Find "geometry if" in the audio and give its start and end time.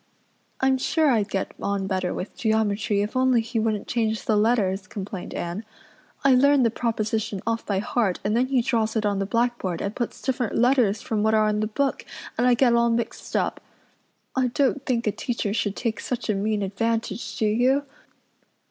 2.35-3.15